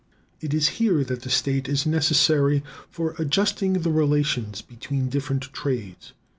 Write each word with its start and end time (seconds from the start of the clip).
It 0.39 0.51
is 0.51 0.67
here 0.81 1.03
that 1.03 1.21
the 1.21 1.29
state 1.29 1.69
is 1.69 1.85
necessary 1.85 2.63
for 2.89 3.13
adjusting 3.19 3.73
the 3.73 3.91
relations 3.91 4.63
between 4.63 5.09
different 5.09 5.53
trades. 5.53 6.13